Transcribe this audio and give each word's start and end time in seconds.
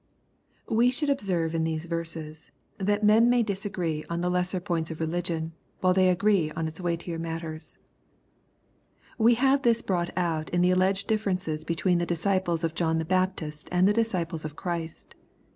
k 0.67 0.73
LUKE, 0.73 0.91
CHAP. 0.93 0.99
V. 0.99 1.01
158 1.05 1.05
We 1.05 1.05
shoi 1.05 1.07
lid 1.07 1.13
observe 1.13 1.55
in 1.59 1.63
these 1.63 1.85
verses, 1.85 2.51
that 2.79 3.03
men 3.03 3.29
may 3.29 3.43
disagree 3.43 4.03
on 4.09 4.21
the 4.21 4.31
lesser 4.31 4.59
points 4.59 4.89
of 4.89 4.97
religion^ 4.97 5.51
while 5.81 5.93
they 5.93 6.09
agree 6.09 6.49
on 6.53 6.67
its 6.67 6.81
weightier 6.81 7.19
matters. 7.19 7.77
We 9.19 9.35
have 9.35 9.61
this 9.61 9.83
brought 9.83 10.09
out 10.17 10.49
in 10.49 10.61
the 10.63 10.71
alleged 10.71 11.05
difference 11.05 11.63
between 11.63 11.99
the 11.99 12.07
disciples 12.07 12.63
of 12.63 12.73
John 12.73 12.97
the 12.97 13.05
Bap 13.05 13.35
tist, 13.37 13.67
and 13.71 13.87
the 13.87 13.93
disciples 13.93 14.43
of 14.43 14.55
Christ. 14.55 15.13